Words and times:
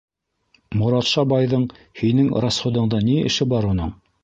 —Моратша 0.79 1.25
байҙың 1.33 1.67
һинең 2.01 2.33
расходыңда 2.47 3.05
ни 3.11 3.21
эше 3.31 3.51
бар 3.55 3.71
уның? 3.75 3.97